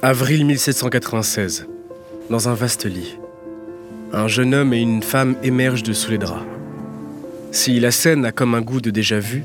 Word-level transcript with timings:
Avril 0.00 0.46
1796. 0.46 1.66
Dans 2.30 2.48
un 2.48 2.54
vaste 2.54 2.84
lit. 2.84 3.18
Un 4.12 4.28
jeune 4.28 4.54
homme 4.54 4.72
et 4.72 4.78
une 4.78 5.02
femme 5.02 5.34
émergent 5.42 5.82
de 5.82 5.92
sous 5.92 6.12
les 6.12 6.18
draps. 6.18 6.46
Si 7.50 7.80
la 7.80 7.90
scène 7.90 8.24
a 8.24 8.30
comme 8.30 8.54
un 8.54 8.60
goût 8.60 8.80
de 8.80 8.90
déjà-vu, 8.90 9.42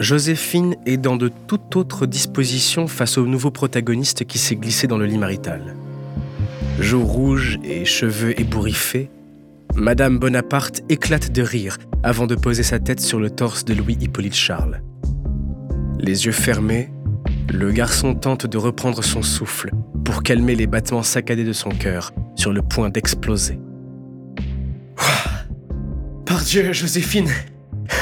Joséphine 0.00 0.74
est 0.84 0.96
dans 0.96 1.14
de 1.14 1.30
toute 1.46 1.76
autre 1.76 2.06
disposition 2.06 2.88
face 2.88 3.18
au 3.18 3.26
nouveau 3.26 3.52
protagoniste 3.52 4.24
qui 4.24 4.38
s'est 4.38 4.56
glissé 4.56 4.88
dans 4.88 4.98
le 4.98 5.06
lit 5.06 5.16
marital. 5.16 5.76
Joues 6.80 7.04
rouges 7.04 7.60
et 7.62 7.84
cheveux 7.84 8.38
ébouriffés, 8.40 9.10
Madame 9.76 10.18
Bonaparte 10.18 10.82
éclate 10.88 11.30
de 11.30 11.42
rire 11.42 11.78
avant 12.02 12.26
de 12.26 12.34
poser 12.34 12.64
sa 12.64 12.80
tête 12.80 13.00
sur 13.00 13.20
le 13.20 13.30
torse 13.30 13.64
de 13.64 13.74
Louis-Hippolyte 13.74 14.34
Charles. 14.34 14.82
Les 16.00 16.26
yeux 16.26 16.32
fermés, 16.32 16.90
le 17.50 17.72
garçon 17.72 18.14
tente 18.14 18.46
de 18.46 18.58
reprendre 18.58 19.02
son 19.02 19.22
souffle 19.22 19.70
pour 20.04 20.22
calmer 20.22 20.54
les 20.54 20.66
battements 20.66 21.02
saccadés 21.02 21.44
de 21.44 21.52
son 21.52 21.70
cœur 21.70 22.12
sur 22.36 22.52
le 22.52 22.62
point 22.62 22.90
d'exploser. 22.90 23.58
Par 26.26 26.42
Dieu, 26.42 26.72
Joséphine, 26.72 27.30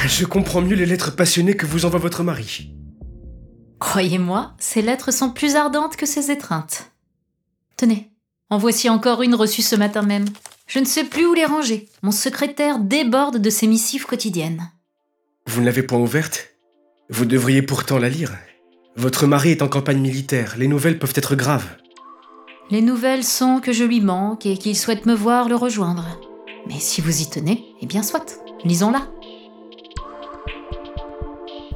je 0.06 0.24
comprends 0.24 0.60
mieux 0.60 0.74
les 0.74 0.86
lettres 0.86 1.14
passionnées 1.14 1.56
que 1.56 1.66
vous 1.66 1.84
envoie 1.84 2.00
votre 2.00 2.22
mari. 2.22 2.74
Croyez-moi, 3.78 4.54
ces 4.58 4.82
lettres 4.82 5.12
sont 5.12 5.30
plus 5.30 5.54
ardentes 5.54 5.96
que 5.96 6.06
ces 6.06 6.30
étreintes. 6.30 6.90
Tenez, 7.76 8.10
en 8.50 8.58
voici 8.58 8.88
encore 8.88 9.22
une 9.22 9.34
reçue 9.34 9.62
ce 9.62 9.76
matin 9.76 10.02
même. 10.02 10.24
Je 10.66 10.80
ne 10.80 10.84
sais 10.84 11.04
plus 11.04 11.26
où 11.26 11.34
les 11.34 11.44
ranger. 11.44 11.88
Mon 12.02 12.10
secrétaire 12.10 12.78
déborde 12.78 13.38
de 13.38 13.50
ses 13.50 13.66
missives 13.66 14.06
quotidiennes. 14.06 14.70
Vous 15.46 15.60
ne 15.60 15.66
l'avez 15.66 15.82
point 15.84 15.98
ouverte? 15.98 16.48
Vous 17.08 17.24
devriez 17.24 17.62
pourtant 17.62 17.98
la 17.98 18.08
lire. 18.08 18.32
Votre 18.98 19.26
mari 19.26 19.50
est 19.50 19.60
en 19.60 19.68
campagne 19.68 20.00
militaire. 20.00 20.54
Les 20.56 20.68
nouvelles 20.68 20.98
peuvent 20.98 21.12
être 21.16 21.36
graves. 21.36 21.66
Les 22.70 22.80
nouvelles 22.80 23.24
sont 23.24 23.60
que 23.60 23.70
je 23.70 23.84
lui 23.84 24.00
manque 24.00 24.46
et 24.46 24.56
qu'il 24.56 24.74
souhaite 24.74 25.04
me 25.04 25.14
voir 25.14 25.50
le 25.50 25.54
rejoindre. 25.54 26.18
Mais 26.66 26.80
si 26.80 27.02
vous 27.02 27.20
y 27.20 27.28
tenez, 27.28 27.66
eh 27.82 27.86
bien 27.86 28.02
soit. 28.02 28.40
Lisons-la. 28.64 29.06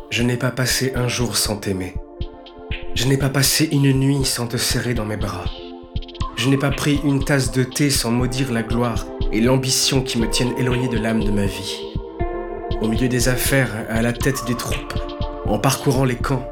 Je 0.09 0.23
n'ai 0.23 0.39
pas 0.39 0.51
passé 0.51 0.93
un 0.97 1.09
jour 1.09 1.37
sans 1.37 1.59
t'aimer. 1.59 1.95
Je 2.95 3.07
n'ai 3.07 3.19
pas 3.19 3.29
passé 3.29 3.69
une 3.71 3.93
nuit 3.93 4.25
sans 4.25 4.47
te 4.47 4.57
serrer 4.57 4.95
dans 4.95 5.05
mes 5.05 5.19
bras. 5.19 5.45
Je 6.37 6.49
n'ai 6.49 6.57
pas 6.57 6.71
pris 6.71 7.01
une 7.05 7.23
tasse 7.23 7.53
de 7.53 7.65
thé 7.65 7.91
sans 7.91 8.11
maudire 8.11 8.51
la 8.51 8.63
gloire 8.63 9.07
et 9.31 9.43
l'ambition 9.43 10.03
qui 10.03 10.19
me 10.19 10.31
tiennent 10.31 10.57
éloigné 10.57 10.89
de 10.89 10.99
l'âme 10.99 11.23
de 11.23 11.31
ma 11.31 11.45
vie. 11.45 11.83
Au 12.81 12.89
milieu 12.89 13.09
des 13.09 13.29
affaires, 13.29 13.85
à 13.91 14.01
la 14.01 14.15
tête 14.15 14.47
des 14.47 14.57
troupes, 14.57 14.95
en 15.45 15.59
parcourant 15.59 16.07
les 16.07 16.17
camps, 16.17 16.51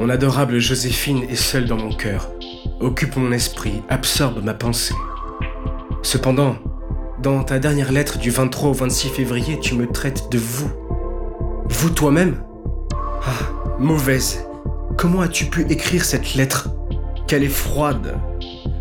mon 0.00 0.08
adorable 0.08 0.58
Joséphine 0.58 1.24
est 1.24 1.36
seule 1.36 1.66
dans 1.66 1.76
mon 1.76 1.92
cœur, 1.92 2.30
occupe 2.80 3.16
mon 3.16 3.32
esprit, 3.32 3.82
absorbe 3.90 4.42
ma 4.42 4.54
pensée. 4.54 4.94
Cependant, 6.02 6.56
dans 7.22 7.44
ta 7.44 7.58
dernière 7.58 7.92
lettre 7.92 8.16
du 8.16 8.30
23 8.30 8.70
au 8.70 8.72
26 8.72 9.10
février, 9.10 9.60
tu 9.60 9.74
me 9.74 9.86
traites 9.86 10.32
de 10.32 10.38
vous. 10.38 10.70
Vous 11.68 11.90
toi-même? 11.90 12.42
Ah, 13.26 13.76
mauvaise. 13.78 14.46
Comment 14.96 15.20
as-tu 15.20 15.44
pu 15.44 15.66
écrire 15.68 16.02
cette 16.02 16.34
lettre? 16.34 16.70
Qu'elle 17.26 17.44
est 17.44 17.48
froide. 17.48 18.16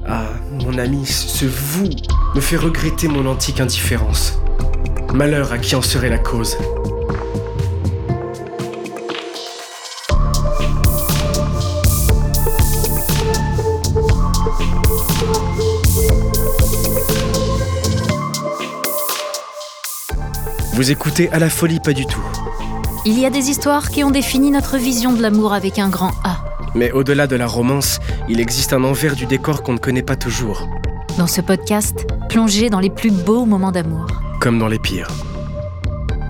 Ah, 0.07 0.29
mon 0.63 0.77
ami, 0.77 1.05
ce 1.05 1.45
vous 1.45 1.89
me 2.33 2.39
fait 2.39 2.55
regretter 2.55 3.09
mon 3.09 3.25
antique 3.25 3.59
indifférence. 3.59 4.39
Malheur 5.13 5.51
à 5.51 5.57
qui 5.57 5.75
en 5.75 5.81
serait 5.81 6.09
la 6.09 6.17
cause. 6.17 6.57
Vous 20.73 20.91
écoutez 20.91 21.29
à 21.31 21.39
la 21.39 21.49
folie 21.49 21.81
pas 21.81 21.91
du 21.91 22.05
tout. 22.05 22.23
Il 23.05 23.19
y 23.19 23.25
a 23.25 23.29
des 23.29 23.49
histoires 23.49 23.89
qui 23.89 24.03
ont 24.03 24.11
défini 24.11 24.49
notre 24.49 24.77
vision 24.77 25.11
de 25.11 25.21
l'amour 25.21 25.53
avec 25.53 25.77
un 25.77 25.89
grand 25.89 26.11
A. 26.23 26.37
Mais 26.73 26.91
au-delà 26.91 27.27
de 27.27 27.35
la 27.35 27.47
romance, 27.47 27.99
il 28.29 28.39
existe 28.39 28.71
un 28.71 28.83
envers 28.83 29.15
du 29.15 29.25
décor 29.25 29.61
qu'on 29.61 29.73
ne 29.73 29.77
connaît 29.77 30.03
pas 30.03 30.15
toujours. 30.15 30.69
Dans 31.17 31.27
ce 31.27 31.41
podcast, 31.41 32.07
plongez 32.29 32.69
dans 32.69 32.79
les 32.79 32.89
plus 32.89 33.11
beaux 33.11 33.45
moments 33.45 33.73
d'amour. 33.73 34.07
Comme 34.39 34.57
dans 34.57 34.67
les 34.69 34.79
pires. 34.79 35.09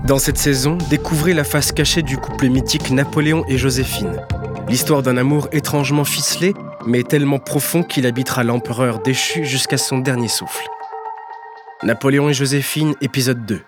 Dans 0.04 0.18
cette 0.18 0.38
saison, 0.38 0.78
découvrez 0.88 1.34
la 1.34 1.44
face 1.44 1.70
cachée 1.70 2.02
du 2.02 2.16
couple 2.16 2.48
mythique 2.48 2.90
Napoléon 2.90 3.44
et 3.46 3.56
Joséphine. 3.56 4.20
L'histoire 4.68 5.02
d'un 5.02 5.16
amour 5.16 5.46
étrangement 5.52 6.04
ficelé, 6.04 6.54
mais 6.86 7.02
tellement 7.02 7.38
profond 7.38 7.82
qu'il 7.82 8.06
habitera 8.06 8.44
l'empereur 8.44 9.00
déchu 9.00 9.44
jusqu'à 9.44 9.78
son 9.78 9.98
dernier 9.98 10.28
souffle. 10.28 10.66
Napoléon 11.82 12.28
et 12.28 12.34
Joséphine, 12.34 12.94
épisode 13.00 13.44
2. 13.46 13.60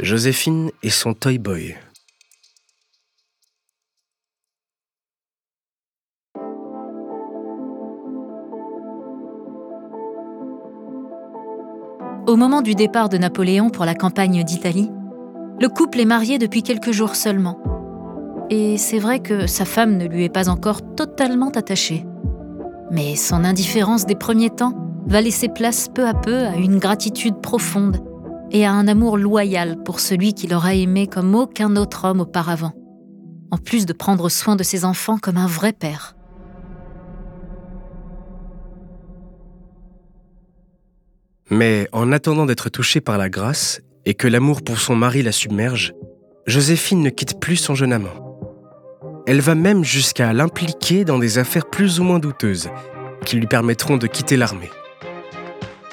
Joséphine 0.00 0.70
et 0.82 0.90
son 0.90 1.14
Toy 1.14 1.38
Boy. 1.38 1.76
Au 12.26 12.36
moment 12.36 12.62
du 12.62 12.74
départ 12.74 13.10
de 13.10 13.18
Napoléon 13.18 13.68
pour 13.68 13.84
la 13.84 13.94
campagne 13.94 14.42
d'Italie, 14.42 14.90
le 15.60 15.68
couple 15.68 16.00
est 16.00 16.06
marié 16.06 16.38
depuis 16.38 16.62
quelques 16.62 16.90
jours 16.90 17.14
seulement. 17.14 17.58
Et 18.50 18.78
c'est 18.78 18.98
vrai 18.98 19.20
que 19.20 19.46
sa 19.46 19.64
femme 19.64 19.96
ne 19.96 20.06
lui 20.06 20.24
est 20.24 20.32
pas 20.32 20.48
encore 20.48 20.80
totalement 20.96 21.50
attachée. 21.50 22.04
Mais 22.94 23.16
son 23.16 23.42
indifférence 23.42 24.06
des 24.06 24.14
premiers 24.14 24.50
temps 24.50 24.72
va 25.08 25.20
laisser 25.20 25.48
place 25.48 25.88
peu 25.92 26.06
à 26.06 26.14
peu 26.14 26.46
à 26.46 26.54
une 26.54 26.78
gratitude 26.78 27.40
profonde 27.42 27.98
et 28.52 28.64
à 28.64 28.70
un 28.70 28.86
amour 28.86 29.18
loyal 29.18 29.82
pour 29.82 29.98
celui 29.98 30.32
qui 30.32 30.46
l'aura 30.46 30.74
aimé 30.74 31.08
comme 31.08 31.34
aucun 31.34 31.74
autre 31.74 32.04
homme 32.04 32.20
auparavant, 32.20 32.72
en 33.50 33.56
plus 33.56 33.84
de 33.84 33.92
prendre 33.92 34.28
soin 34.28 34.54
de 34.54 34.62
ses 34.62 34.84
enfants 34.84 35.18
comme 35.18 35.38
un 35.38 35.48
vrai 35.48 35.72
père. 35.72 36.14
Mais 41.50 41.88
en 41.90 42.12
attendant 42.12 42.46
d'être 42.46 42.68
touchée 42.68 43.00
par 43.00 43.18
la 43.18 43.28
grâce 43.28 43.80
et 44.04 44.14
que 44.14 44.28
l'amour 44.28 44.62
pour 44.62 44.78
son 44.78 44.94
mari 44.94 45.24
la 45.24 45.32
submerge, 45.32 45.94
Joséphine 46.46 47.02
ne 47.02 47.10
quitte 47.10 47.40
plus 47.40 47.56
son 47.56 47.74
jeune 47.74 47.92
amant. 47.92 48.23
Elle 49.26 49.40
va 49.40 49.54
même 49.54 49.84
jusqu'à 49.84 50.34
l'impliquer 50.34 51.06
dans 51.06 51.18
des 51.18 51.38
affaires 51.38 51.64
plus 51.64 51.98
ou 51.98 52.04
moins 52.04 52.18
douteuses 52.18 52.68
qui 53.24 53.36
lui 53.36 53.46
permettront 53.46 53.96
de 53.96 54.06
quitter 54.06 54.36
l'armée. 54.36 54.70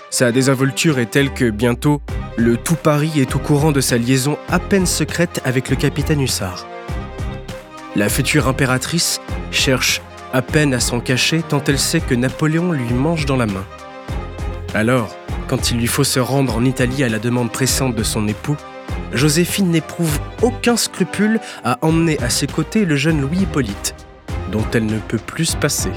Sa 0.09 0.33
désinvolture 0.33 0.99
est 0.99 1.11
telle 1.11 1.33
que 1.33 1.49
bientôt, 1.49 2.01
le 2.35 2.57
tout 2.57 2.75
Paris 2.75 3.13
est 3.15 3.33
au 3.33 3.39
courant 3.39 3.71
de 3.71 3.79
sa 3.79 3.97
liaison 3.97 4.37
à 4.49 4.59
peine 4.59 4.85
secrète 4.85 5.41
avec 5.45 5.69
le 5.69 5.77
capitaine 5.77 6.19
Hussard. 6.19 6.67
La 7.95 8.09
future 8.09 8.49
impératrice 8.49 9.21
cherche 9.51 10.01
à 10.33 10.41
peine 10.41 10.73
à 10.73 10.81
s'en 10.81 10.99
cacher 10.99 11.41
tant 11.41 11.63
elle 11.65 11.79
sait 11.79 12.01
que 12.01 12.15
Napoléon 12.15 12.73
lui 12.73 12.93
mange 12.93 13.25
dans 13.25 13.37
la 13.37 13.45
main. 13.45 13.65
Alors, 14.73 15.15
quand 15.47 15.71
il 15.71 15.77
lui 15.77 15.87
faut 15.87 16.03
se 16.03 16.19
rendre 16.19 16.57
en 16.57 16.65
Italie 16.65 17.03
à 17.03 17.09
la 17.09 17.19
demande 17.19 17.51
pressante 17.51 17.95
de 17.95 18.03
son 18.03 18.27
époux, 18.27 18.57
Joséphine 19.13 19.71
n'éprouve 19.71 20.19
aucun 20.41 20.77
scrupule 20.77 21.39
à 21.63 21.77
emmener 21.81 22.17
à 22.19 22.29
ses 22.29 22.47
côtés 22.47 22.85
le 22.85 22.95
jeune 22.95 23.21
Louis 23.21 23.39
Hippolyte, 23.41 23.93
dont 24.51 24.65
elle 24.73 24.85
ne 24.85 24.99
peut 24.99 25.17
plus 25.17 25.45
se 25.45 25.57
passer. 25.57 25.91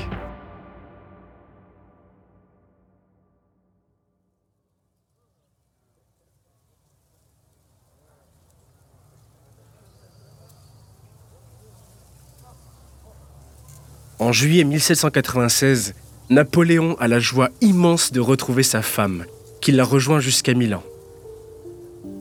En 14.19 14.33
juillet 14.33 14.65
1796, 14.65 15.95
Napoléon 16.31 16.97
a 16.99 17.09
la 17.09 17.21
joie 17.21 17.51
immense 17.61 18.11
de 18.11 18.21
retrouver 18.21 18.63
sa 18.63 18.81
femme, 18.81 19.27
qui 19.61 19.71
l'a 19.71 19.85
rejoint 19.85 20.19
jusqu'à 20.19 20.55
Milan. 20.55 20.83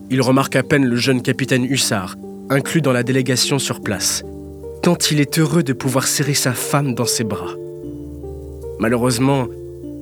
Il 0.09 0.21
remarque 0.21 0.55
à 0.55 0.63
peine 0.63 0.85
le 0.85 0.95
jeune 0.95 1.21
capitaine 1.21 1.65
Hussard, 1.65 2.15
inclus 2.49 2.81
dans 2.81 2.91
la 2.91 3.03
délégation 3.03 3.59
sur 3.59 3.81
place, 3.81 4.23
tant 4.81 4.97
il 5.11 5.19
est 5.19 5.39
heureux 5.39 5.63
de 5.63 5.73
pouvoir 5.73 6.07
serrer 6.07 6.33
sa 6.33 6.53
femme 6.53 6.93
dans 6.93 7.05
ses 7.05 7.23
bras. 7.23 7.55
Malheureusement, 8.79 9.47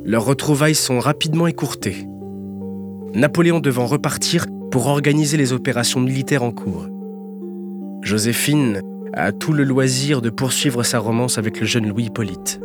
leurs 0.03 0.25
retrouvailles 0.25 0.75
sont 0.75 0.99
rapidement 0.99 1.47
écourtées. 1.47 2.07
Napoléon 3.13 3.59
devant 3.59 3.85
repartir 3.85 4.47
pour 4.71 4.87
organiser 4.87 5.37
les 5.37 5.53
opérations 5.53 5.99
militaires 5.99 6.43
en 6.43 6.51
cours. 6.51 6.87
Joséphine 8.01 8.81
a 9.13 9.31
tout 9.31 9.53
le 9.53 9.63
loisir 9.63 10.21
de 10.21 10.29
poursuivre 10.29 10.83
sa 10.83 10.99
romance 10.99 11.37
avec 11.37 11.59
le 11.59 11.65
jeune 11.65 11.87
Louis 11.87 12.05
Hippolyte. 12.05 12.59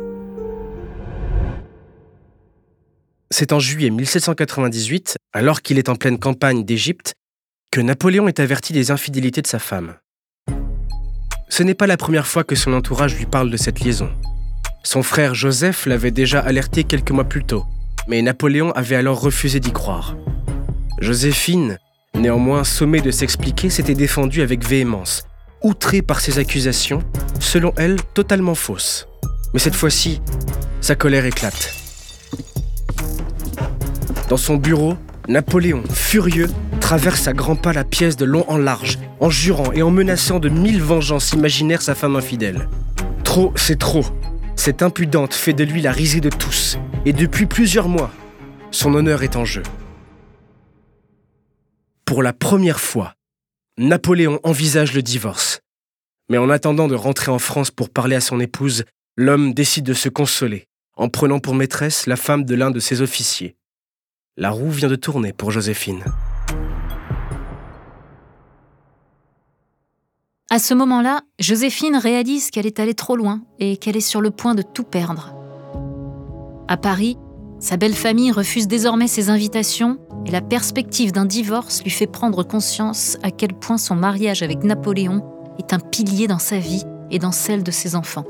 C'est 3.29 3.51
en 3.51 3.59
juillet 3.59 3.89
1798, 3.89 5.17
alors 5.33 5.61
qu'il 5.61 5.77
est 5.77 5.89
en 5.89 5.95
pleine 5.95 6.17
campagne 6.17 6.63
d'Égypte, 6.63 7.13
que 7.71 7.81
Napoléon 7.81 8.27
est 8.27 8.39
averti 8.39 8.73
des 8.73 8.91
infidélités 8.91 9.41
de 9.41 9.47
sa 9.47 9.59
femme. 9.59 9.95
Ce 11.49 11.63
n'est 11.63 11.73
pas 11.73 11.87
la 11.87 11.97
première 11.97 12.27
fois 12.27 12.43
que 12.43 12.55
son 12.55 12.73
entourage 12.73 13.15
lui 13.15 13.25
parle 13.25 13.49
de 13.49 13.57
cette 13.57 13.79
liaison. 13.79 14.09
Son 14.83 15.03
frère 15.03 15.35
Joseph 15.35 15.85
l'avait 15.85 16.11
déjà 16.11 16.39
alerté 16.39 16.83
quelques 16.83 17.11
mois 17.11 17.23
plus 17.23 17.43
tôt, 17.43 17.65
mais 18.07 18.21
Napoléon 18.21 18.71
avait 18.71 18.95
alors 18.95 19.19
refusé 19.19 19.59
d'y 19.59 19.71
croire. 19.71 20.15
Joséphine, 20.99 21.77
néanmoins 22.15 22.63
sommée 22.63 23.01
de 23.01 23.11
s'expliquer, 23.11 23.69
s'était 23.69 23.95
défendue 23.95 24.41
avec 24.41 24.65
véhémence, 24.65 25.23
outrée 25.61 26.01
par 26.01 26.19
ces 26.21 26.39
accusations, 26.39 27.03
selon 27.39 27.73
elle 27.77 27.97
totalement 28.13 28.55
fausses. 28.55 29.07
Mais 29.53 29.59
cette 29.59 29.75
fois-ci, 29.75 30.21
sa 30.81 30.95
colère 30.95 31.25
éclate. 31.25 31.75
Dans 34.29 34.37
son 34.37 34.55
bureau, 34.55 34.95
Napoléon, 35.27 35.83
furieux, 35.91 36.49
traverse 36.87 37.27
à 37.27 37.33
grands 37.33 37.57
pas 37.57 37.73
la 37.73 37.83
pièce 37.83 38.15
de 38.15 38.23
long 38.23 38.45
en 38.47 38.57
large, 38.57 38.97
en 39.19 39.29
jurant 39.29 39.73
et 39.73 39.81
en 39.81 39.91
menaçant 39.91 40.39
de 40.39 40.47
mille 40.47 40.81
vengeances 40.81 41.33
imaginaires 41.33 41.81
sa 41.81 41.95
femme 41.95 42.15
infidèle. 42.15 42.69
Trop, 43.25 43.51
c'est 43.57 43.77
trop. 43.77 44.05
Cette 44.55 44.81
impudente 44.81 45.33
fait 45.33 45.51
de 45.51 45.65
lui 45.65 45.81
la 45.81 45.91
risée 45.91 46.21
de 46.21 46.29
tous, 46.29 46.79
et 47.03 47.11
depuis 47.11 47.45
plusieurs 47.45 47.89
mois, 47.89 48.09
son 48.71 48.93
honneur 48.93 49.21
est 49.21 49.35
en 49.35 49.43
jeu. 49.43 49.63
Pour 52.05 52.23
la 52.23 52.31
première 52.31 52.79
fois, 52.79 53.15
Napoléon 53.77 54.39
envisage 54.43 54.93
le 54.93 55.01
divorce. 55.01 55.59
Mais 56.29 56.37
en 56.37 56.49
attendant 56.49 56.87
de 56.87 56.95
rentrer 56.95 57.31
en 57.31 57.39
France 57.39 57.69
pour 57.69 57.89
parler 57.89 58.15
à 58.15 58.21
son 58.21 58.39
épouse, 58.39 58.85
l'homme 59.17 59.53
décide 59.53 59.83
de 59.83 59.93
se 59.93 60.07
consoler, 60.07 60.67
en 60.95 61.09
prenant 61.09 61.39
pour 61.39 61.53
maîtresse 61.53 62.07
la 62.07 62.15
femme 62.15 62.45
de 62.45 62.55
l'un 62.55 62.71
de 62.71 62.79
ses 62.79 63.01
officiers. 63.01 63.57
La 64.37 64.51
roue 64.51 64.71
vient 64.71 64.87
de 64.87 64.95
tourner 64.95 65.33
pour 65.33 65.51
Joséphine. 65.51 66.05
À 70.49 70.59
ce 70.59 70.73
moment-là, 70.73 71.23
Joséphine 71.39 71.97
réalise 71.97 72.51
qu'elle 72.51 72.65
est 72.65 72.79
allée 72.79 72.93
trop 72.93 73.17
loin 73.17 73.41
et 73.59 73.75
qu'elle 73.75 73.97
est 73.97 73.99
sur 73.99 74.21
le 74.21 74.31
point 74.31 74.55
de 74.55 74.61
tout 74.61 74.85
perdre. 74.85 75.35
À 76.69 76.77
Paris, 76.77 77.17
sa 77.59 77.75
belle 77.75 77.93
famille 77.93 78.31
refuse 78.31 78.65
désormais 78.65 79.07
ses 79.07 79.29
invitations 79.29 79.97
et 80.25 80.31
la 80.31 80.39
perspective 80.39 81.11
d'un 81.11 81.25
divorce 81.25 81.83
lui 81.83 81.89
fait 81.89 82.07
prendre 82.07 82.43
conscience 82.43 83.17
à 83.23 83.31
quel 83.31 83.55
point 83.55 83.77
son 83.77 83.95
mariage 83.95 84.41
avec 84.41 84.63
Napoléon 84.63 85.21
est 85.59 85.73
un 85.73 85.79
pilier 85.79 86.27
dans 86.27 86.39
sa 86.39 86.59
vie 86.59 86.83
et 87.11 87.19
dans 87.19 87.33
celle 87.33 87.63
de 87.63 87.71
ses 87.71 87.95
enfants. 87.95 88.25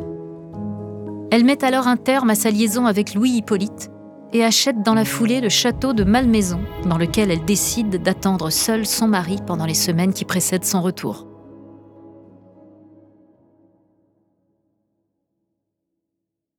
Elle 1.30 1.46
met 1.46 1.64
alors 1.64 1.88
un 1.88 1.98
terme 1.98 2.31
à 2.31 2.36
sa 2.36 2.50
liaison 2.50 2.88
avec 2.88 3.14
Louis 3.14 3.30
Hippolyte 3.30 3.92
et 4.34 4.44
achète 4.44 4.81
dans 4.81 4.96
la 4.96 5.06
foulée 5.06 5.40
le 5.40 5.50
château 5.50 5.94
de 5.94 6.04
Malmaison, 6.04 6.62
dans 6.86 6.98
lequel 6.98 7.30
elle 7.30 7.46
décide 7.46 8.02
d'attendre 8.02 8.50
seule 8.50 8.88
son 8.88 9.08
mari 9.08 9.38
pendant 9.46 9.68
les 9.68 9.75
semaines 9.75 10.14
qui 10.14 10.25
précèdent 10.25 10.66
son 10.66 10.81
retour. 10.81 11.27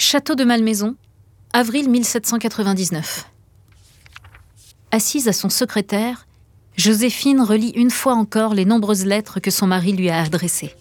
Château 0.00 0.36
de 0.36 0.44
Malmaison, 0.44 0.94
avril 1.52 1.90
1799. 1.90 3.28
Assise 4.92 5.26
à 5.26 5.32
son 5.32 5.48
secrétaire, 5.48 6.28
Joséphine 6.76 7.40
relit 7.40 7.72
une 7.74 7.90
fois 7.90 8.14
encore 8.14 8.54
les 8.54 8.64
nombreuses 8.64 9.04
lettres 9.04 9.40
que 9.40 9.50
son 9.50 9.66
mari 9.66 9.92
lui 9.92 10.08
a 10.08 10.22
adressées. 10.22 10.72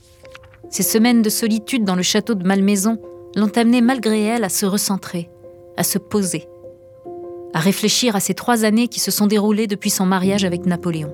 Ces 0.69 0.83
semaines 0.83 1.23
de 1.23 1.31
solitude 1.31 1.83
dans 1.83 1.95
le 1.95 2.03
château 2.03 2.35
de 2.35 2.45
Malmaison 2.45 3.01
l'ont 3.35 3.51
amenée 3.55 3.81
malgré 3.81 4.21
elle 4.21 4.43
à 4.43 4.49
se 4.49 4.67
recentrer, 4.67 5.31
à 5.77 5.83
se 5.83 5.97
poser, 5.97 6.47
à 7.55 7.59
réfléchir 7.59 8.15
à 8.15 8.19
ces 8.19 8.35
trois 8.35 8.65
années 8.65 8.87
qui 8.87 8.99
se 8.99 9.09
sont 9.09 9.25
déroulées 9.25 9.65
depuis 9.65 9.89
son 9.89 10.05
mariage 10.05 10.45
avec 10.45 10.67
Napoléon. 10.67 11.11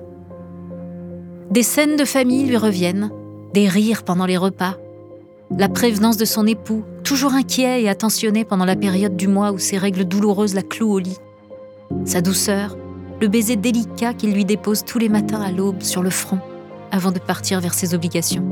Des 1.50 1.62
scènes 1.62 1.96
de 1.96 2.04
famille 2.04 2.44
lui 2.44 2.58
reviennent, 2.58 3.10
des 3.54 3.66
rires 3.66 4.02
pendant 4.02 4.26
les 4.26 4.36
repas, 4.36 4.76
la 5.56 5.70
prévenance 5.70 6.18
de 6.18 6.26
son 6.26 6.46
époux, 6.46 6.84
toujours 7.04 7.34
inquiet 7.34 7.82
et 7.82 7.88
attentionné 7.88 8.44
pendant 8.44 8.64
la 8.64 8.76
période 8.76 9.14
du 9.14 9.28
mois 9.28 9.52
où 9.52 9.58
ses 9.58 9.78
règles 9.78 10.04
douloureuses 10.04 10.54
la 10.54 10.62
clouent 10.62 10.94
au 10.94 10.98
lit, 10.98 11.18
sa 12.06 12.22
douceur, 12.22 12.76
le 13.20 13.28
baiser 13.28 13.56
délicat 13.56 14.14
qu'il 14.14 14.32
lui 14.32 14.44
dépose 14.44 14.84
tous 14.84 14.98
les 14.98 15.10
matins 15.10 15.40
à 15.40 15.52
l'aube 15.52 15.82
sur 15.82 16.02
le 16.02 16.10
front 16.10 16.40
avant 16.90 17.12
de 17.12 17.18
partir 17.18 17.60
vers 17.60 17.74
ses 17.74 17.94
obligations. 17.94 18.44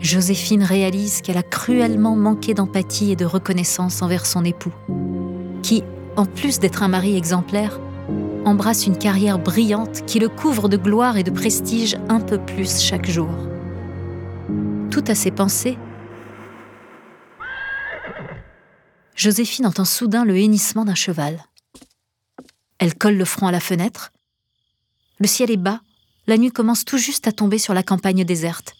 Joséphine 0.00 0.64
réalise 0.64 1.20
qu'elle 1.20 1.38
a 1.38 1.42
cruellement 1.42 2.16
manqué 2.16 2.54
d'empathie 2.54 3.12
et 3.12 3.16
de 3.16 3.24
reconnaissance 3.24 4.02
envers 4.02 4.26
son 4.26 4.44
époux, 4.44 4.72
qui, 5.62 5.84
en 6.16 6.26
plus 6.26 6.58
d'être 6.58 6.82
un 6.82 6.88
mari 6.88 7.16
exemplaire, 7.16 7.78
embrasse 8.44 8.86
une 8.86 8.98
carrière 8.98 9.38
brillante 9.38 10.04
qui 10.06 10.18
le 10.18 10.28
couvre 10.28 10.68
de 10.68 10.76
gloire 10.76 11.16
et 11.16 11.22
de 11.22 11.30
prestige 11.30 11.96
un 12.08 12.18
peu 12.18 12.38
plus 12.38 12.80
chaque 12.80 13.08
jour. 13.08 13.30
Tout 14.90 15.04
à 15.06 15.14
ses 15.14 15.30
pensées, 15.30 15.78
Joséphine 19.22 19.66
entend 19.66 19.84
soudain 19.84 20.24
le 20.24 20.36
hennissement 20.36 20.84
d'un 20.84 20.96
cheval. 20.96 21.44
Elle 22.80 22.96
colle 22.96 23.14
le 23.14 23.24
front 23.24 23.46
à 23.46 23.52
la 23.52 23.60
fenêtre. 23.60 24.10
Le 25.20 25.28
ciel 25.28 25.52
est 25.52 25.56
bas, 25.56 25.80
la 26.26 26.36
nuit 26.36 26.50
commence 26.50 26.84
tout 26.84 26.98
juste 26.98 27.28
à 27.28 27.32
tomber 27.32 27.58
sur 27.58 27.72
la 27.72 27.84
campagne 27.84 28.24
déserte. 28.24 28.74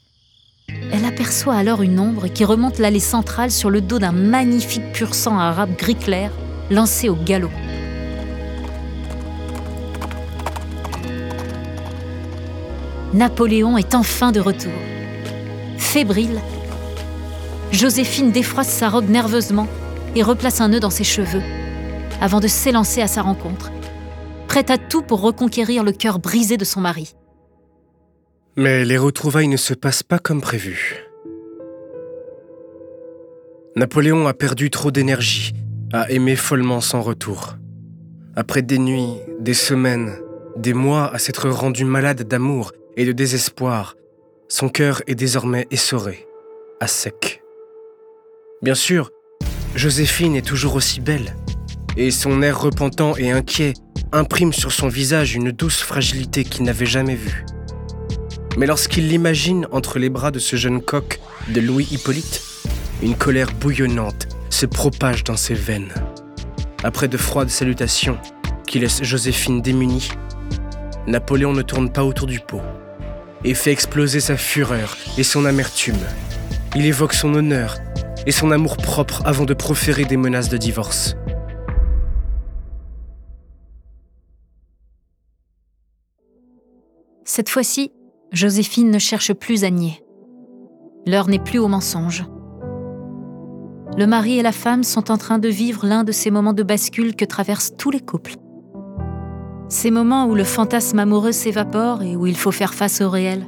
Elle 0.90 1.04
aperçoit 1.04 1.54
alors 1.54 1.80
une 1.80 2.00
ombre 2.00 2.26
qui 2.26 2.44
remonte 2.44 2.80
l'allée 2.80 2.98
centrale 2.98 3.52
sur 3.52 3.70
le 3.70 3.80
dos 3.80 4.00
d'un 4.00 4.10
magnifique 4.10 4.92
pur 4.92 5.14
sang 5.14 5.38
arabe 5.38 5.76
gris 5.76 5.94
clair 5.94 6.32
lancé 6.72 7.08
au 7.08 7.14
galop. 7.14 7.52
Napoléon 13.14 13.78
est 13.78 13.94
enfin 13.94 14.32
de 14.32 14.40
retour. 14.40 14.72
Fébrile, 15.78 16.40
Joséphine 17.70 18.32
défroisse 18.32 18.70
sa 18.70 18.90
robe 18.90 19.08
nerveusement 19.08 19.68
et 20.14 20.22
replace 20.22 20.60
un 20.60 20.68
nœud 20.68 20.80
dans 20.80 20.90
ses 20.90 21.04
cheveux, 21.04 21.42
avant 22.20 22.40
de 22.40 22.48
s'élancer 22.48 23.00
à 23.00 23.06
sa 23.06 23.22
rencontre, 23.22 23.72
prête 24.48 24.70
à 24.70 24.78
tout 24.78 25.02
pour 25.02 25.20
reconquérir 25.20 25.84
le 25.84 25.92
cœur 25.92 26.18
brisé 26.18 26.56
de 26.56 26.64
son 26.64 26.80
mari. 26.80 27.14
Mais 28.56 28.84
les 28.84 28.98
retrouvailles 28.98 29.48
ne 29.48 29.56
se 29.56 29.74
passent 29.74 30.02
pas 30.02 30.18
comme 30.18 30.40
prévu. 30.40 31.06
Napoléon 33.74 34.26
a 34.26 34.34
perdu 34.34 34.68
trop 34.68 34.90
d'énergie, 34.90 35.54
a 35.92 36.10
aimé 36.10 36.36
follement 36.36 36.82
sans 36.82 37.00
retour. 37.00 37.56
Après 38.36 38.60
des 38.60 38.78
nuits, 38.78 39.16
des 39.40 39.54
semaines, 39.54 40.18
des 40.56 40.74
mois 40.74 41.12
à 41.12 41.18
s'être 41.18 41.48
rendu 41.48 41.86
malade 41.86 42.22
d'amour 42.22 42.72
et 42.96 43.06
de 43.06 43.12
désespoir, 43.12 43.96
son 44.48 44.68
cœur 44.68 45.00
est 45.06 45.14
désormais 45.14 45.66
essoré, 45.70 46.26
à 46.80 46.86
sec. 46.86 47.42
Bien 48.60 48.74
sûr, 48.74 49.10
Joséphine 49.74 50.36
est 50.36 50.46
toujours 50.46 50.74
aussi 50.74 51.00
belle, 51.00 51.34
et 51.96 52.10
son 52.10 52.42
air 52.42 52.60
repentant 52.60 53.16
et 53.16 53.30
inquiet 53.30 53.72
imprime 54.12 54.52
sur 54.52 54.70
son 54.70 54.88
visage 54.88 55.34
une 55.34 55.50
douce 55.50 55.80
fragilité 55.80 56.44
qu'il 56.44 56.64
n'avait 56.64 56.86
jamais 56.86 57.14
vue. 57.14 57.46
Mais 58.58 58.66
lorsqu'il 58.66 59.08
l'imagine 59.08 59.66
entre 59.72 59.98
les 59.98 60.10
bras 60.10 60.30
de 60.30 60.38
ce 60.38 60.56
jeune 60.56 60.82
coq 60.82 61.20
de 61.48 61.60
Louis 61.60 61.88
Hippolyte, 61.90 62.42
une 63.02 63.14
colère 63.14 63.50
bouillonnante 63.52 64.28
se 64.50 64.66
propage 64.66 65.24
dans 65.24 65.38
ses 65.38 65.54
veines. 65.54 65.94
Après 66.84 67.08
de 67.08 67.16
froides 67.16 67.48
salutations 67.48 68.18
qui 68.66 68.78
laissent 68.78 69.02
Joséphine 69.02 69.62
démunie, 69.62 70.10
Napoléon 71.06 71.54
ne 71.54 71.62
tourne 71.62 71.90
pas 71.90 72.04
autour 72.04 72.26
du 72.26 72.40
pot 72.40 72.60
et 73.42 73.54
fait 73.54 73.72
exploser 73.72 74.20
sa 74.20 74.36
fureur 74.36 74.96
et 75.16 75.22
son 75.22 75.46
amertume. 75.46 75.98
Il 76.76 76.84
évoque 76.84 77.14
son 77.14 77.34
honneur 77.34 77.76
et 78.26 78.32
son 78.32 78.50
amour 78.50 78.76
propre 78.76 79.22
avant 79.24 79.44
de 79.44 79.54
proférer 79.54 80.04
des 80.04 80.16
menaces 80.16 80.48
de 80.48 80.56
divorce. 80.56 81.16
Cette 87.24 87.48
fois-ci, 87.48 87.92
Joséphine 88.32 88.90
ne 88.90 88.98
cherche 88.98 89.32
plus 89.32 89.64
à 89.64 89.70
nier. 89.70 90.02
L'heure 91.06 91.28
n'est 91.28 91.38
plus 91.38 91.58
au 91.58 91.68
mensonge. 91.68 92.24
Le 93.96 94.06
mari 94.06 94.38
et 94.38 94.42
la 94.42 94.52
femme 94.52 94.84
sont 94.84 95.10
en 95.10 95.18
train 95.18 95.38
de 95.38 95.48
vivre 95.48 95.86
l'un 95.86 96.04
de 96.04 96.12
ces 96.12 96.30
moments 96.30 96.52
de 96.52 96.62
bascule 96.62 97.14
que 97.14 97.24
traversent 97.24 97.76
tous 97.76 97.90
les 97.90 98.00
couples. 98.00 98.36
Ces 99.68 99.90
moments 99.90 100.26
où 100.26 100.34
le 100.34 100.44
fantasme 100.44 100.98
amoureux 100.98 101.32
s'évapore 101.32 102.02
et 102.02 102.16
où 102.16 102.26
il 102.26 102.36
faut 102.36 102.52
faire 102.52 102.74
face 102.74 103.00
au 103.00 103.10
réel. 103.10 103.46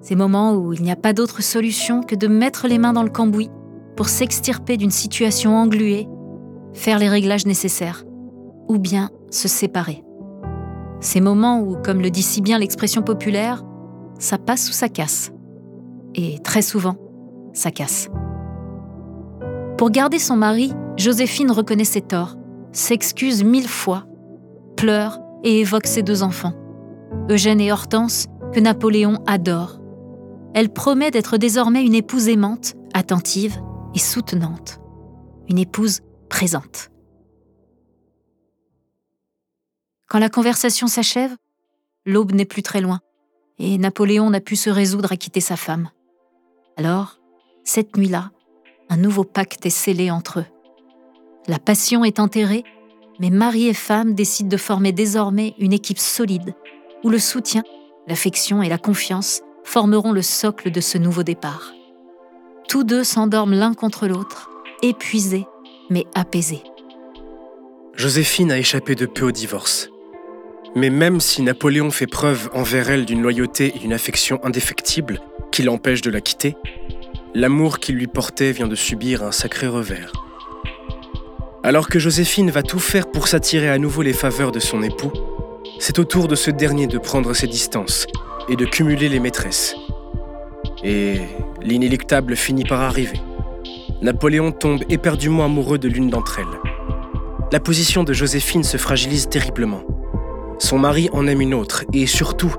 Ces 0.00 0.16
moments 0.16 0.54
où 0.54 0.72
il 0.72 0.82
n'y 0.82 0.90
a 0.90 0.96
pas 0.96 1.12
d'autre 1.12 1.42
solution 1.42 2.02
que 2.02 2.14
de 2.14 2.26
mettre 2.26 2.66
les 2.68 2.78
mains 2.78 2.92
dans 2.92 3.02
le 3.02 3.10
cambouis 3.10 3.50
pour 4.00 4.08
s'extirper 4.08 4.78
d'une 4.78 4.90
situation 4.90 5.54
engluée, 5.58 6.08
faire 6.72 6.98
les 6.98 7.10
réglages 7.10 7.44
nécessaires, 7.44 8.06
ou 8.66 8.78
bien 8.78 9.10
se 9.30 9.46
séparer. 9.46 10.02
Ces 11.00 11.20
moments 11.20 11.60
où, 11.60 11.76
comme 11.76 12.00
le 12.00 12.10
dit 12.10 12.22
si 12.22 12.40
bien 12.40 12.58
l'expression 12.58 13.02
populaire, 13.02 13.62
ça 14.18 14.38
passe 14.38 14.70
ou 14.70 14.72
ça 14.72 14.88
casse. 14.88 15.32
Et 16.14 16.38
très 16.38 16.62
souvent, 16.62 16.96
ça 17.52 17.70
casse. 17.70 18.08
Pour 19.76 19.90
garder 19.90 20.18
son 20.18 20.36
mari, 20.36 20.72
Joséphine 20.96 21.50
reconnaît 21.50 21.84
ses 21.84 22.00
torts, 22.00 22.36
s'excuse 22.72 23.44
mille 23.44 23.68
fois, 23.68 24.04
pleure 24.78 25.20
et 25.44 25.60
évoque 25.60 25.86
ses 25.86 26.02
deux 26.02 26.22
enfants, 26.22 26.54
Eugène 27.28 27.60
et 27.60 27.70
Hortense, 27.70 28.28
que 28.54 28.60
Napoléon 28.60 29.18
adore. 29.26 29.78
Elle 30.54 30.70
promet 30.70 31.10
d'être 31.10 31.36
désormais 31.36 31.84
une 31.84 31.94
épouse 31.94 32.28
aimante, 32.28 32.72
attentive 32.94 33.60
et 33.94 33.98
soutenante, 33.98 34.80
une 35.48 35.58
épouse 35.58 36.00
présente. 36.28 36.90
Quand 40.08 40.18
la 40.18 40.28
conversation 40.28 40.86
s'achève, 40.86 41.36
l'aube 42.04 42.32
n'est 42.32 42.44
plus 42.44 42.62
très 42.62 42.80
loin 42.80 43.00
et 43.58 43.78
Napoléon 43.78 44.30
n'a 44.30 44.40
pu 44.40 44.56
se 44.56 44.70
résoudre 44.70 45.12
à 45.12 45.16
quitter 45.16 45.40
sa 45.40 45.56
femme. 45.56 45.90
Alors, 46.76 47.20
cette 47.62 47.96
nuit-là, 47.96 48.30
un 48.88 48.96
nouveau 48.96 49.22
pacte 49.22 49.66
est 49.66 49.70
scellé 49.70 50.10
entre 50.10 50.40
eux. 50.40 50.46
La 51.46 51.58
passion 51.58 52.04
est 52.04 52.18
enterrée, 52.18 52.64
mais 53.20 53.30
mari 53.30 53.68
et 53.68 53.74
femme 53.74 54.14
décident 54.14 54.48
de 54.48 54.56
former 54.56 54.92
désormais 54.92 55.54
une 55.58 55.72
équipe 55.72 55.98
solide, 55.98 56.54
où 57.04 57.10
le 57.10 57.18
soutien, 57.18 57.62
l'affection 58.08 58.62
et 58.62 58.68
la 58.68 58.78
confiance 58.78 59.42
formeront 59.62 60.12
le 60.12 60.22
socle 60.22 60.70
de 60.70 60.80
ce 60.80 60.98
nouveau 60.98 61.22
départ. 61.22 61.72
Tous 62.70 62.84
deux 62.84 63.02
s'endorment 63.02 63.54
l'un 63.54 63.74
contre 63.74 64.06
l'autre, 64.06 64.48
épuisés 64.80 65.44
mais 65.90 66.06
apaisés. 66.14 66.62
Joséphine 67.96 68.52
a 68.52 68.58
échappé 68.58 68.94
de 68.94 69.06
peu 69.06 69.24
au 69.24 69.32
divorce. 69.32 69.90
Mais 70.76 70.88
même 70.88 71.18
si 71.18 71.42
Napoléon 71.42 71.90
fait 71.90 72.06
preuve 72.06 72.48
envers 72.54 72.88
elle 72.88 73.06
d'une 73.06 73.22
loyauté 73.22 73.72
et 73.74 73.78
d'une 73.80 73.92
affection 73.92 74.38
indéfectible 74.44 75.20
qui 75.50 75.64
l'empêche 75.64 76.00
de 76.00 76.12
la 76.12 76.20
quitter, 76.20 76.54
l'amour 77.34 77.80
qu'il 77.80 77.96
lui 77.96 78.06
portait 78.06 78.52
vient 78.52 78.68
de 78.68 78.76
subir 78.76 79.24
un 79.24 79.32
sacré 79.32 79.66
revers. 79.66 80.12
Alors 81.64 81.88
que 81.88 81.98
Joséphine 81.98 82.52
va 82.52 82.62
tout 82.62 82.78
faire 82.78 83.10
pour 83.10 83.26
s'attirer 83.26 83.68
à 83.68 83.78
nouveau 83.78 84.02
les 84.02 84.12
faveurs 84.12 84.52
de 84.52 84.60
son 84.60 84.84
époux, 84.84 85.12
c'est 85.80 85.98
au 85.98 86.04
tour 86.04 86.28
de 86.28 86.36
ce 86.36 86.52
dernier 86.52 86.86
de 86.86 86.98
prendre 86.98 87.34
ses 87.34 87.48
distances 87.48 88.06
et 88.48 88.54
de 88.54 88.64
cumuler 88.64 89.08
les 89.08 89.18
maîtresses. 89.18 89.74
Et 90.82 91.20
l'inéluctable 91.62 92.36
finit 92.36 92.64
par 92.64 92.80
arriver. 92.80 93.20
Napoléon 94.00 94.50
tombe 94.50 94.82
éperdument 94.88 95.44
amoureux 95.44 95.78
de 95.78 95.88
l'une 95.88 96.08
d'entre 96.08 96.38
elles. 96.38 96.70
La 97.52 97.60
position 97.60 98.02
de 98.02 98.12
Joséphine 98.12 98.64
se 98.64 98.76
fragilise 98.76 99.28
terriblement. 99.28 99.82
Son 100.58 100.78
mari 100.78 101.10
en 101.12 101.26
aime 101.26 101.40
une 101.40 101.52
autre, 101.52 101.84
et 101.92 102.06
surtout, 102.06 102.54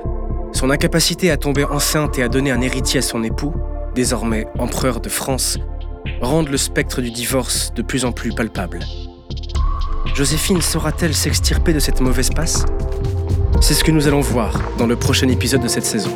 son 0.52 0.70
incapacité 0.70 1.32
à 1.32 1.38
tomber 1.38 1.64
enceinte 1.64 2.20
et 2.20 2.24
à 2.24 2.30
donner 2.30 2.52
un 2.52 2.62
héritier 2.62 3.00
à 3.00 3.02
son 3.02 3.24
époux, 3.24 3.54
désormais 3.96 4.46
empereur 4.60 5.00
de 5.00 5.10
France, 5.10 5.58
rendent 6.22 6.50
le 6.50 6.58
spectre 6.58 7.02
du 7.02 7.10
divorce 7.10 7.74
de 7.74 7.82
plus 7.82 8.06
en 8.06 8.12
plus 8.12 8.34
palpable. 8.34 8.80
Joséphine 10.14 10.62
saura-t-elle 10.62 11.14
s'extirper 11.14 11.74
de 11.74 11.80
cette 11.80 12.02
mauvaise 12.02 12.30
passe? 12.30 12.66
C'est 13.62 13.74
ce 13.74 13.84
que 13.84 13.92
nous 13.92 14.08
allons 14.08 14.22
voir 14.22 14.60
dans 14.78 14.88
le 14.88 14.96
prochain 14.96 15.30
épisode 15.30 15.62
de 15.62 15.68
cette 15.68 15.86
saison. 15.86 16.16